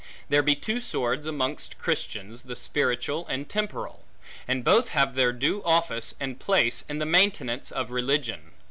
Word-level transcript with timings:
There 0.29 0.41
be 0.41 0.55
two 0.55 0.81
swords 0.81 1.27
amongst 1.27 1.77
Christians, 1.77 2.41
the 2.41 2.55
spiritual 2.55 3.27
and 3.27 3.47
temporal; 3.47 4.03
and 4.47 4.63
both 4.63 4.87
have 4.87 5.13
their 5.13 5.31
due 5.31 5.61
office 5.63 6.15
and 6.19 6.39
place, 6.39 6.83
in 6.89 6.97
the 6.97 7.05
maintenance 7.05 7.69
of 7.69 7.91
religion. 7.91 8.49